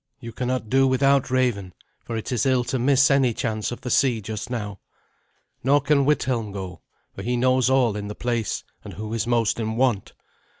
[0.19, 3.91] You cannot do without Raven; for it is ill to miss any chance of the
[3.91, 4.79] sea just now.
[5.63, 6.81] Nor can Withelm go,
[7.13, 10.13] for he knows all in the place, and who is most in want.